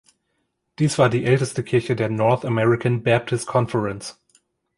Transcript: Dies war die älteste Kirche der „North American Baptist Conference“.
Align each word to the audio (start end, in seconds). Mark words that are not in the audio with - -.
Dies 0.79 0.97
war 0.97 1.09
die 1.09 1.25
älteste 1.25 1.63
Kirche 1.63 1.95
der 1.95 2.09
„North 2.09 2.43
American 2.43 3.03
Baptist 3.03 3.45
Conference“. 3.45 4.17